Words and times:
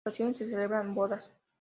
En 0.03 0.09
ocasiones 0.09 0.37
se 0.39 0.47
celebran 0.49 0.95
bodas. 0.95 1.31